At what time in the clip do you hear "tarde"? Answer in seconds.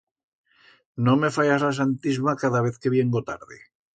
3.31-3.63